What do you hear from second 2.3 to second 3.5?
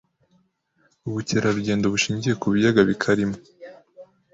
ku biyaga bikarimo